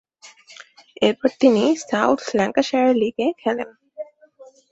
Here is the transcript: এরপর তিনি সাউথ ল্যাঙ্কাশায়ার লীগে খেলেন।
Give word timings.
এরপর 1.01 1.29
তিনি 1.41 1.63
সাউথ 1.89 2.21
ল্যাঙ্কাশায়ার 2.37 2.91
লীগে 3.01 3.27
খেলেন। 3.41 3.69